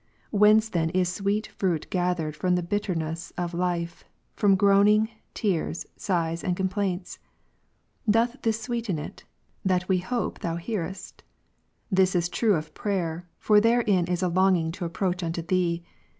Whence 0.31 0.67
then 0.67 0.89
is 0.89 1.09
sweet 1.09 1.45
fruit 1.45 1.87
gathered 1.91 2.35
from 2.35 2.55
the 2.55 2.63
bitterness 2.63 3.31
of 3.37 3.53
life, 3.53 4.03
from 4.35 4.55
groaning, 4.55 5.09
tears, 5.35 5.85
sighs, 5.95 6.43
and 6.43 6.57
complaints? 6.57 7.19
Doth 8.09 8.37
this 8.41 8.59
sweeten 8.59 8.97
it, 8.97 9.25
that 9.63 9.87
we 9.87 9.99
hope 9.99 10.39
Thou 10.39 10.55
hearest? 10.55 11.21
This 11.91 12.15
is 12.15 12.29
true 12.29 12.55
of 12.55 12.73
prayer, 12.73 13.27
for 13.37 13.61
therein 13.61 14.05
is 14.07 14.23
a 14.23 14.27
longing 14.27 14.71
to 14.71 14.85
approach 14.85 15.21
unto 15.21 15.43
Thee. 15.43 15.83